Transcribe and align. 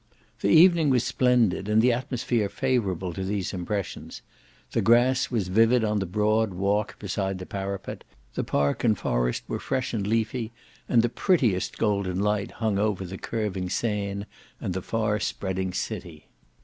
The 0.39 0.49
evening 0.49 0.89
was 0.89 1.03
splendid 1.03 1.69
and 1.69 1.79
the 1.79 1.93
atmosphere 1.93 2.49
favourable 2.49 3.13
to 3.13 3.23
these 3.23 3.53
impressions; 3.53 4.23
the 4.71 4.81
grass 4.81 5.29
was 5.29 5.47
vivid 5.47 5.83
on 5.83 5.99
the 5.99 6.07
broad 6.07 6.55
walk 6.55 6.97
beside 6.97 7.37
the 7.37 7.45
parapet, 7.45 8.03
the 8.33 8.43
park 8.43 8.83
and 8.83 8.97
forest 8.97 9.43
were 9.47 9.59
fresh 9.59 9.93
and 9.93 10.07
leafy 10.07 10.53
and 10.89 11.03
the 11.03 11.07
prettiest 11.07 11.77
golden 11.77 12.19
light 12.19 12.53
hung 12.53 12.79
over 12.79 13.05
the 13.05 13.19
curving 13.19 13.69
Seine 13.69 14.25
and 14.59 14.73
the 14.73 14.81
far 14.81 15.19
spreading 15.19 15.71
city. 15.71 16.25